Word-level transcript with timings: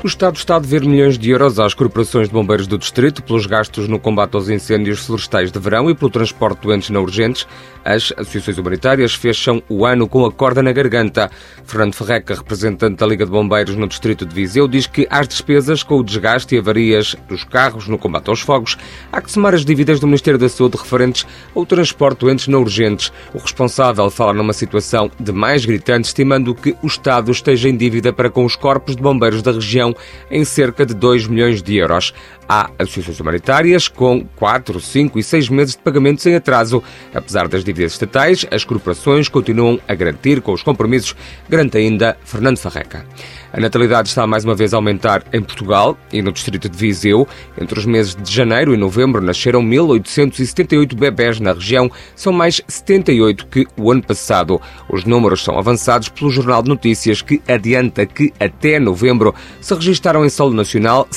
O 0.00 0.06
Estado 0.06 0.36
está 0.36 0.54
a 0.54 0.58
dever 0.60 0.86
milhões 0.86 1.18
de 1.18 1.28
euros 1.30 1.58
às 1.58 1.74
corporações 1.74 2.28
de 2.28 2.32
bombeiros 2.32 2.68
do 2.68 2.78
Distrito 2.78 3.20
pelos 3.20 3.46
gastos 3.46 3.88
no 3.88 3.98
combate 3.98 4.36
aos 4.36 4.48
incêndios 4.48 5.04
florestais 5.04 5.50
de 5.50 5.58
verão 5.58 5.90
e 5.90 5.94
pelo 5.94 6.08
transporte 6.08 6.60
de 6.60 6.68
doentes 6.68 6.90
não 6.90 7.02
urgentes. 7.02 7.48
As 7.84 8.12
associações 8.16 8.58
humanitárias 8.58 9.14
fecham 9.14 9.60
o 9.68 9.84
ano 9.84 10.06
com 10.06 10.24
a 10.24 10.30
corda 10.30 10.62
na 10.62 10.70
garganta. 10.70 11.28
Fernando 11.64 11.94
Ferreca, 11.94 12.36
representante 12.36 12.94
da 12.94 13.06
Liga 13.06 13.24
de 13.24 13.32
Bombeiros 13.32 13.74
no 13.74 13.88
Distrito 13.88 14.24
de 14.24 14.32
Viseu, 14.32 14.68
diz 14.68 14.86
que 14.86 15.04
às 15.10 15.26
despesas 15.26 15.82
com 15.82 15.96
o 15.96 16.04
desgaste 16.04 16.54
e 16.54 16.58
avarias 16.58 17.16
dos 17.28 17.42
carros 17.42 17.88
no 17.88 17.98
combate 17.98 18.30
aos 18.30 18.40
fogos, 18.40 18.78
há 19.10 19.20
que 19.20 19.32
somar 19.32 19.52
as 19.52 19.64
dívidas 19.64 19.98
do 19.98 20.06
Ministério 20.06 20.38
da 20.38 20.48
Saúde 20.48 20.76
referentes 20.76 21.26
ao 21.56 21.66
transporte 21.66 22.20
de 22.20 22.26
doentes 22.26 22.46
não 22.46 22.60
urgentes. 22.60 23.12
O 23.34 23.38
responsável 23.38 24.08
fala 24.10 24.32
numa 24.32 24.52
situação 24.52 25.10
de 25.18 25.32
mais 25.32 25.64
gritante, 25.64 26.06
estimando 26.06 26.54
que 26.54 26.76
o 26.82 26.86
Estado 26.86 27.32
esteja 27.32 27.68
em 27.68 27.76
dívida 27.76 28.12
para 28.12 28.30
com 28.30 28.44
os 28.44 28.54
corpos 28.54 28.94
de 28.94 29.02
bombeiros 29.02 29.42
da 29.42 29.50
região 29.50 29.87
em 30.30 30.44
cerca 30.44 30.84
de 30.84 30.94
2 30.94 31.26
milhões 31.26 31.62
de 31.62 31.76
euros. 31.76 32.14
Há 32.48 32.70
associações 32.78 33.20
humanitárias 33.20 33.88
com 33.88 34.24
4, 34.36 34.80
5 34.80 35.18
e 35.18 35.22
6 35.22 35.48
meses 35.50 35.76
de 35.76 35.82
pagamentos 35.82 36.24
em 36.24 36.34
atraso. 36.34 36.82
Apesar 37.14 37.46
das 37.46 37.62
dívidas 37.62 37.92
estatais, 37.92 38.46
as 38.50 38.64
corporações 38.64 39.28
continuam 39.28 39.78
a 39.86 39.94
garantir 39.94 40.40
com 40.40 40.52
os 40.52 40.62
compromissos, 40.62 41.14
garante 41.48 41.76
ainda 41.76 42.16
Fernando 42.24 42.56
Farreca. 42.56 43.04
A 43.52 43.60
natalidade 43.60 44.08
está 44.08 44.26
mais 44.26 44.44
uma 44.44 44.54
vez 44.54 44.74
a 44.74 44.76
aumentar 44.76 45.24
em 45.32 45.42
Portugal 45.42 45.96
e 46.12 46.20
no 46.20 46.30
distrito 46.32 46.68
de 46.68 46.76
Viseu. 46.76 47.26
Entre 47.58 47.78
os 47.78 47.86
meses 47.86 48.14
de 48.14 48.30
janeiro 48.30 48.74
e 48.74 48.76
novembro 48.76 49.22
nasceram 49.22 49.62
1.878 49.62 50.94
bebés 50.94 51.40
na 51.40 51.52
região, 51.52 51.90
são 52.14 52.32
mais 52.32 52.60
78 52.68 53.46
que 53.46 53.66
o 53.76 53.90
ano 53.90 54.02
passado. 54.02 54.60
Os 54.88 55.04
números 55.04 55.42
são 55.42 55.58
avançados 55.58 56.08
pelo 56.10 56.30
Jornal 56.30 56.62
de 56.62 56.68
Notícias, 56.68 57.22
que 57.22 57.40
adianta 57.48 58.04
que 58.04 58.32
até 58.38 58.78
novembro 58.78 59.34
se 59.60 59.74
registaram 59.74 60.24
em 60.24 60.30
solo 60.30 60.54
nacional 60.54 61.08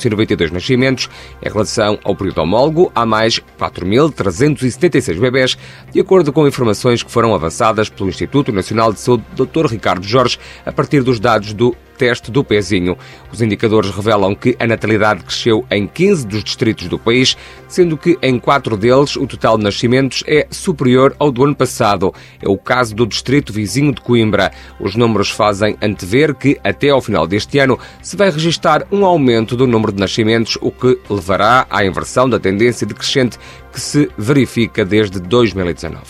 76.692 0.00 0.50
nascimentos. 0.50 1.08
Em 1.42 1.48
relação 1.48 1.98
ao 2.04 2.16
período 2.16 2.40
homólogo, 2.40 2.90
há 2.94 3.04
mais 3.04 3.40
4.376 3.58 5.18
bebés, 5.18 5.58
de 5.92 6.00
acordo 6.00 6.32
com 6.32 6.46
informações 6.46 7.02
que 7.02 7.10
foram 7.10 7.34
avançadas 7.34 7.88
pelo 7.88 8.08
Instituto 8.08 8.52
Nacional 8.52 8.92
de 8.92 9.00
Saúde 9.00 9.24
Dr. 9.34 9.66
Ricardo 9.66 10.06
Jorge, 10.06 10.38
a 10.64 10.72
partir 10.72 11.02
dos 11.02 11.20
dados 11.20 11.52
do 11.52 11.76
teste 12.00 12.30
do 12.30 12.42
pezinho. 12.42 12.96
Os 13.30 13.42
indicadores 13.42 13.90
revelam 13.90 14.34
que 14.34 14.56
a 14.58 14.66
natalidade 14.66 15.22
cresceu 15.22 15.66
em 15.70 15.86
15 15.86 16.26
dos 16.26 16.42
distritos 16.42 16.88
do 16.88 16.98
país, 16.98 17.36
sendo 17.68 17.94
que 17.94 18.18
em 18.22 18.38
quatro 18.38 18.74
deles 18.74 19.16
o 19.16 19.26
total 19.26 19.58
de 19.58 19.64
nascimentos 19.64 20.24
é 20.26 20.46
superior 20.50 21.14
ao 21.18 21.30
do 21.30 21.44
ano 21.44 21.54
passado. 21.54 22.14
É 22.40 22.48
o 22.48 22.56
caso 22.56 22.94
do 22.94 23.06
distrito 23.06 23.52
vizinho 23.52 23.92
de 23.92 24.00
Coimbra. 24.00 24.50
Os 24.80 24.96
números 24.96 25.28
fazem 25.28 25.76
antever 25.82 26.34
que 26.34 26.58
até 26.64 26.88
ao 26.88 27.02
final 27.02 27.26
deste 27.26 27.58
ano 27.58 27.78
se 28.00 28.16
vai 28.16 28.30
registrar 28.30 28.86
um 28.90 29.04
aumento 29.04 29.54
do 29.54 29.66
número 29.66 29.92
de 29.92 30.00
nascimentos, 30.00 30.56
o 30.62 30.70
que 30.70 30.98
levará 31.10 31.66
à 31.68 31.84
inversão 31.84 32.30
da 32.30 32.38
tendência 32.38 32.86
decrescente 32.86 33.38
que 33.70 33.80
se 33.80 34.08
verifica 34.16 34.86
desde 34.86 35.20
2019. 35.20 36.00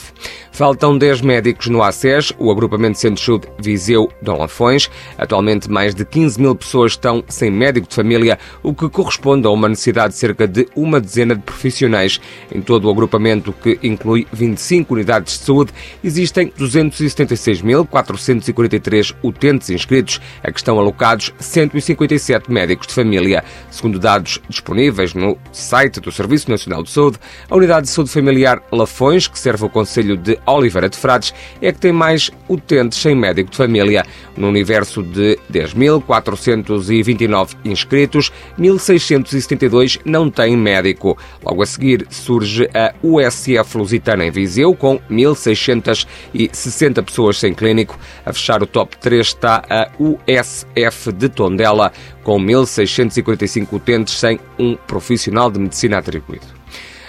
Faltam 0.52 0.98
10 0.98 1.22
médicos 1.22 1.68
no 1.68 1.82
ACES, 1.82 2.34
o 2.38 2.50
agrupamento 2.50 2.92
de 2.92 2.98
Centro 2.98 3.16
de 3.16 3.24
Saúde 3.24 3.48
Viseu 3.58 4.12
Dom 4.20 4.36
Lafões. 4.36 4.90
Atualmente, 5.16 5.70
mais 5.70 5.79
de 5.88 6.04
15 6.04 6.40
mil 6.40 6.54
pessoas 6.54 6.92
estão 6.92 7.24
sem 7.28 7.50
médico 7.50 7.88
de 7.88 7.94
família, 7.94 8.38
o 8.62 8.74
que 8.74 8.86
corresponde 8.88 9.46
a 9.46 9.50
uma 9.50 9.68
necessidade 9.68 10.12
de 10.12 10.18
cerca 10.18 10.46
de 10.46 10.68
uma 10.76 11.00
dezena 11.00 11.34
de 11.34 11.40
profissionais. 11.40 12.20
Em 12.54 12.60
todo 12.60 12.86
o 12.86 12.90
agrupamento, 12.90 13.52
que 13.52 13.78
inclui 13.82 14.26
25 14.32 14.94
unidades 14.94 15.38
de 15.38 15.44
saúde, 15.44 15.72
existem 16.04 16.52
276.443 16.58 19.14
utentes 19.22 19.70
inscritos, 19.70 20.20
a 20.42 20.52
que 20.52 20.58
estão 20.58 20.78
alocados 20.78 21.32
157 21.38 22.52
médicos 22.52 22.86
de 22.86 22.92
família. 22.94 23.42
Segundo 23.70 23.98
dados 23.98 24.38
disponíveis 24.48 25.14
no 25.14 25.38
site 25.50 26.00
do 26.00 26.12
Serviço 26.12 26.50
Nacional 26.50 26.82
de 26.82 26.90
Saúde, 26.90 27.18
a 27.48 27.56
Unidade 27.56 27.86
de 27.86 27.92
Saúde 27.92 28.10
Familiar 28.10 28.62
Lafões, 28.70 29.26
que 29.26 29.38
serve 29.38 29.64
o 29.64 29.68
Conselho 29.68 30.16
de 30.16 30.38
Oliveira 30.46 30.88
de 30.88 30.96
Frades, 30.96 31.32
é 31.62 31.72
que 31.72 31.78
tem 31.78 31.92
mais 31.92 32.30
utentes 32.48 32.98
sem 32.98 33.14
médico 33.14 33.50
de 33.50 33.56
família. 33.56 34.04
No 34.36 34.48
universo 34.48 35.02
de 35.02 35.38
10.429 35.74 37.56
inscritos, 37.64 38.32
1.672 38.58 40.00
não 40.04 40.30
têm 40.30 40.56
médico. 40.56 41.16
Logo 41.44 41.62
a 41.62 41.66
seguir 41.66 42.06
surge 42.10 42.68
a 42.74 42.94
USF 43.02 43.76
Lusitana 43.76 44.24
em 44.26 44.30
Viseu, 44.30 44.74
com 44.74 44.98
1.660 45.10 47.02
pessoas 47.04 47.38
sem 47.38 47.54
clínico. 47.54 47.98
A 48.24 48.32
fechar 48.32 48.62
o 48.62 48.66
top 48.66 48.96
3 48.98 49.26
está 49.26 49.62
a 49.68 49.90
USF 49.98 51.12
de 51.12 51.28
Tondela, 51.28 51.92
com 52.22 52.38
1.645 52.40 53.72
utentes 53.72 54.14
sem 54.14 54.38
um 54.58 54.76
profissional 54.76 55.50
de 55.50 55.58
medicina 55.58 55.98
atribuído. 55.98 56.59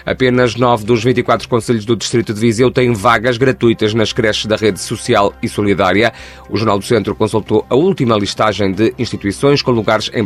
Apenas 0.06 0.56
9 0.56 0.86
dos 0.86 1.04
24 1.04 1.48
conselhos 1.48 1.86
do 1.86 1.96
Distrito 1.96 2.34
de 2.34 2.40
Viseu 2.40 2.72
têm 2.72 2.94
vagas 2.94 3.38
gratuitas 3.38 3.94
nas 3.94 4.12
creches 4.12 4.46
da 4.46 4.56
rede 4.56 4.80
social 4.80 5.34
e 5.42 5.48
solidária. 5.48 6.14
O 6.50 6.58
Jornal 6.58 6.80
do 6.80 6.86
Centro 6.86 7.16
consultou 7.16 7.66
a 7.70 7.76
última 7.76 8.18
listagem 8.18 8.72
de 8.72 8.94
instituições 8.98 9.62
com 9.62 9.72
lugares 9.72 10.10
em 10.14 10.26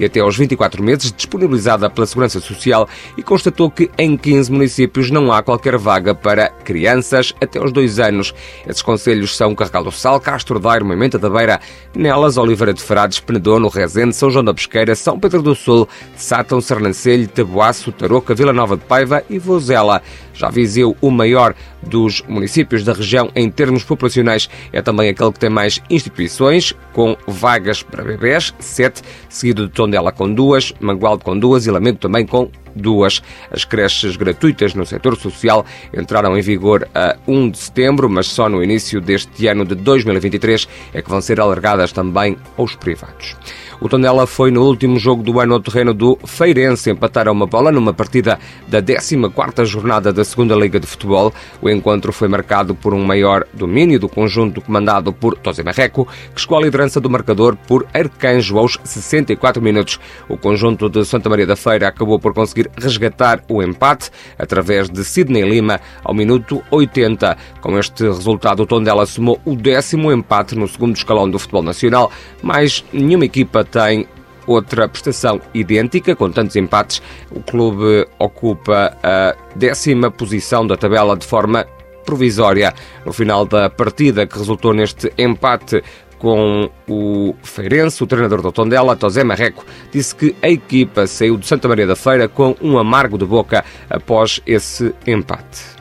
e 0.00 0.04
até 0.04 0.20
aos 0.20 0.36
24 0.36 0.82
meses 0.82 1.12
disponibilizada 1.12 1.90
pela 1.90 2.06
Segurança 2.06 2.40
Social 2.40 2.88
e 3.16 3.22
constatou 3.22 3.70
que 3.70 3.90
em 3.98 4.16
15 4.16 4.50
municípios 4.50 5.10
não 5.10 5.32
há 5.32 5.42
qualquer 5.42 5.76
vaga 5.76 6.14
para 6.14 6.48
crianças 6.48 7.34
até 7.40 7.58
aos 7.58 7.70
2 7.72 7.98
anos. 7.98 8.34
Esses 8.66 8.82
conselhos 8.82 9.36
são 9.36 9.54
Carregal 9.54 9.84
do 9.84 9.92
Sal, 9.92 10.18
Castro 10.20 10.58
Daire, 10.58 10.84
Moimenta 10.84 11.18
da 11.18 11.28
Beira, 11.28 11.60
Nelas, 11.94 12.36
Oliveira 12.36 12.72
de 12.72 12.82
Frades, 12.82 13.20
Penedono, 13.20 13.68
Rezende, 13.68 14.14
São 14.14 14.30
João 14.30 14.44
da 14.44 14.54
Pesqueira, 14.54 14.94
São 14.94 15.18
Pedro 15.20 15.42
do 15.42 15.54
Sul, 15.54 15.88
Sátão, 16.16 16.60
Sernancelho, 16.60 17.28
Taboaço, 17.28 17.92
Tarouca, 17.92 18.34
Vila 18.34 18.52
Nova 18.52 18.76
de 18.76 18.84
Paiva 18.88 19.22
e 19.28 19.38
Vozela. 19.38 20.02
Já 20.32 20.48
Viseu, 20.48 20.96
o 21.00 21.10
maior 21.10 21.54
dos 21.82 22.22
municípios 22.28 22.84
da 22.84 22.92
região 22.92 23.30
em 23.34 23.50
termos 23.50 23.84
populacionais, 23.84 24.48
é 24.72 24.80
também 24.80 25.08
aquele 25.08 25.32
que 25.32 25.40
tem 25.40 25.50
mais 25.50 25.80
instituições, 25.90 26.74
com 26.92 27.16
vagas 27.26 27.82
para 27.82 28.04
bebés, 28.04 28.54
sete, 28.58 29.02
seguido 29.28 29.66
de 29.66 29.72
Tondela 29.72 30.12
com 30.12 30.32
duas, 30.32 30.72
Mangualde 30.80 31.24
com 31.24 31.38
duas 31.38 31.66
e 31.66 31.70
Lamego 31.70 31.98
também 31.98 32.24
com 32.26 32.50
duas. 32.74 33.22
As 33.50 33.64
creches 33.64 34.16
gratuitas 34.16 34.74
no 34.74 34.86
setor 34.86 35.16
social 35.16 35.64
entraram 35.92 36.36
em 36.38 36.40
vigor 36.40 36.88
a 36.94 37.16
1 37.26 37.50
de 37.50 37.58
setembro, 37.58 38.08
mas 38.08 38.26
só 38.26 38.48
no 38.48 38.62
início 38.62 39.00
deste 39.00 39.46
ano 39.46 39.64
de 39.64 39.74
2023 39.74 40.68
é 40.94 41.02
que 41.02 41.10
vão 41.10 41.20
ser 41.20 41.40
alargadas 41.40 41.92
também 41.92 42.36
aos 42.56 42.74
privados. 42.76 43.36
O 43.80 43.88
Tondela 43.88 44.26
foi 44.26 44.50
no 44.50 44.64
último 44.64 44.98
jogo 44.98 45.22
do 45.22 45.38
ano 45.38 45.54
ao 45.54 45.60
terreno 45.60 45.94
do 45.94 46.18
Feirense 46.26 46.90
empatar 46.90 47.28
a 47.28 47.32
uma 47.32 47.46
bola 47.46 47.70
numa 47.70 47.94
partida 47.94 48.36
da 48.66 48.82
14ª 48.82 49.64
jornada 49.64 50.12
da 50.12 50.24
Segunda 50.24 50.56
Liga 50.56 50.80
de 50.80 50.86
Futebol. 50.86 51.32
O 51.62 51.70
encontro 51.70 52.12
foi 52.12 52.26
marcado 52.26 52.74
por 52.74 52.92
um 52.92 53.04
maior 53.04 53.46
domínio 53.54 54.00
do 54.00 54.08
conjunto 54.08 54.60
comandado 54.60 55.12
por 55.12 55.38
Tosé 55.38 55.62
Marreco, 55.62 56.08
que 56.34 56.40
chegou 56.40 56.58
à 56.58 56.62
liderança 56.62 57.00
do 57.00 57.08
marcador 57.08 57.54
por 57.68 57.86
Arcanjo 57.94 58.58
aos 58.58 58.80
64 58.82 59.62
minutos. 59.62 60.00
O 60.28 60.36
conjunto 60.36 60.88
de 60.88 61.04
Santa 61.04 61.28
Maria 61.28 61.46
da 61.46 61.54
Feira 61.54 61.86
acabou 61.86 62.18
por 62.18 62.34
conseguir 62.34 62.68
resgatar 62.76 63.44
o 63.48 63.62
empate 63.62 64.10
através 64.36 64.90
de 64.90 65.04
Sidney 65.04 65.48
Lima 65.48 65.80
ao 66.02 66.12
minuto 66.12 66.64
80. 66.72 67.36
Com 67.60 67.78
este 67.78 68.02
resultado, 68.02 68.64
o 68.64 68.66
Tondela 68.66 69.06
somou 69.06 69.40
o 69.44 69.54
décimo 69.54 70.10
empate 70.10 70.56
no 70.56 70.66
segundo 70.66 70.96
escalão 70.96 71.30
do 71.30 71.38
futebol 71.38 71.62
nacional, 71.62 72.10
mas 72.42 72.84
nenhuma 72.92 73.24
equipa 73.24 73.67
tem 73.70 74.06
outra 74.46 74.88
prestação 74.88 75.40
idêntica, 75.52 76.16
com 76.16 76.30
tantos 76.30 76.56
empates. 76.56 77.02
O 77.30 77.42
clube 77.42 78.06
ocupa 78.18 78.96
a 79.02 79.36
décima 79.54 80.10
posição 80.10 80.66
da 80.66 80.76
tabela 80.76 81.16
de 81.16 81.26
forma 81.26 81.66
provisória. 82.04 82.72
No 83.04 83.12
final 83.12 83.44
da 83.44 83.68
partida, 83.68 84.26
que 84.26 84.38
resultou 84.38 84.72
neste 84.72 85.12
empate 85.18 85.82
com 86.18 86.68
o 86.88 87.34
Feirense, 87.42 88.02
o 88.02 88.06
treinador 88.06 88.42
do 88.42 88.50
Tondela, 88.50 88.96
Tosé 88.96 89.22
Marreco, 89.22 89.64
disse 89.92 90.14
que 90.14 90.34
a 90.42 90.48
equipa 90.48 91.06
saiu 91.06 91.36
de 91.36 91.46
Santa 91.46 91.68
Maria 91.68 91.86
da 91.86 91.94
Feira 91.94 92.26
com 92.26 92.56
um 92.60 92.76
amargo 92.76 93.16
de 93.16 93.24
boca 93.24 93.64
após 93.88 94.40
esse 94.46 94.92
empate. 95.06 95.78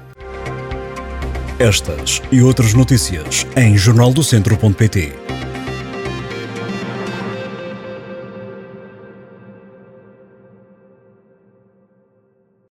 Estas 1.57 2.21
e 2.31 2.43
outras 2.43 2.75
notícias 2.75 3.47
em 3.55 3.75
jornaldocentro.pt 3.75 5.26